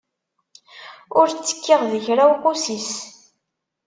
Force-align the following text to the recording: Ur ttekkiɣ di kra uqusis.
Ur 1.19 1.27
ttekkiɣ 1.29 1.81
di 1.91 1.99
kra 2.05 2.23
uqusis. 2.33 2.89